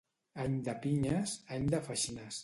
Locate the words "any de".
0.43-0.73, 1.57-1.83